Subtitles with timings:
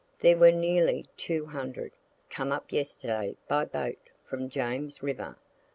[0.17, 1.91] There were nearly 200,
[2.31, 5.37] come up yesterday by boat from James river.